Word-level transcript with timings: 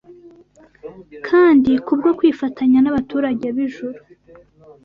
kandi 1.27 1.71
kubwo 1.85 2.09
kwifatanya 2.17 2.79
n’abaturage 2.81 3.45
b’ijuru 3.55 3.99